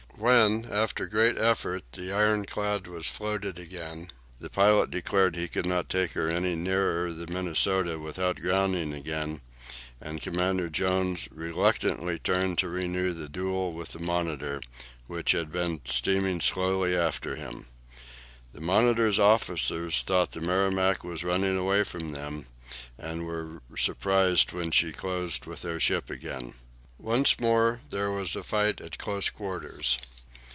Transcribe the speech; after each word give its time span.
When 0.17 0.65
after 0.71 1.07
great 1.07 1.39
efforts 1.39 1.87
the 1.97 2.11
ironclad 2.13 2.85
was 2.85 3.07
floated 3.07 3.57
again, 3.57 4.11
the 4.39 4.51
pilot 4.51 4.91
declared 4.91 5.35
he 5.35 5.47
could 5.47 5.65
not 5.65 5.89
take 5.89 6.11
her 6.11 6.29
any 6.29 6.55
nearer 6.55 7.11
the 7.11 7.25
"Minnesota" 7.25 7.97
without 7.97 8.39
grounding 8.39 8.93
again, 8.93 9.41
and 9.99 10.21
Commander 10.21 10.69
Jones 10.69 11.27
reluctantly 11.31 12.19
turned 12.19 12.59
to 12.59 12.69
renew 12.69 13.13
the 13.13 13.27
duel 13.29 13.73
with 13.73 13.93
the 13.93 13.99
"Monitor," 13.99 14.61
which 15.07 15.31
had 15.31 15.51
been 15.51 15.81
steaming 15.85 16.39
slowly 16.39 16.95
after 16.95 17.35
him. 17.35 17.65
The 18.53 18.61
"Monitor's" 18.61 19.17
officers 19.17 20.03
thought 20.03 20.33
the 20.33 20.41
"Merrimac" 20.41 21.03
was 21.03 21.23
running 21.23 21.57
away 21.57 21.83
from 21.83 22.11
them, 22.11 22.45
and 22.95 23.25
were 23.25 23.63
surprised 23.75 24.51
when 24.51 24.69
she 24.69 24.91
closed 24.91 25.47
with 25.47 25.63
their 25.63 25.79
ship 25.79 26.11
again. 26.11 26.53
Once 26.99 27.39
more 27.39 27.81
there 27.89 28.11
was 28.11 28.35
a 28.35 28.43
fight 28.43 28.79
at 28.79 28.99
close 28.99 29.27
quarters. 29.31 29.97